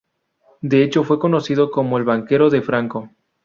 [0.61, 3.11] De hecho fue conocido como el "banquero de Franco".